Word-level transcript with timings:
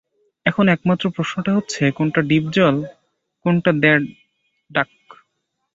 এখন 0.45 0.65
একমাত্র 0.67 1.05
প্রশ্নটা 1.15 1.51
হচ্ছেঃ 1.57 1.93
কোনটা 1.97 2.21
ডিপজল,- 2.29 2.75
কোনটা 3.45 3.71
দ্য 3.75 3.93
ডাক? 4.71 4.91